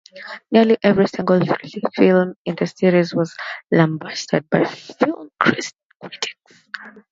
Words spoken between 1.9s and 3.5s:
film in the series was